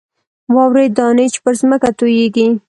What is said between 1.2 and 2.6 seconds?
چې پر ځمکه تویېږي.